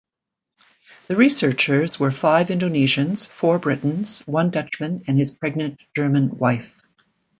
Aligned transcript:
The 1.09 1.15
researchers 1.15 1.99
were 1.99 2.09
five 2.09 2.47
Indonesians, 2.49 3.27
four 3.27 3.59
Britons, 3.59 4.21
one 4.25 4.49
Dutchman 4.49 5.03
and 5.05 5.15
his 5.19 5.29
pregnant 5.29 5.79
German 5.95 6.39
wife. 6.39 6.81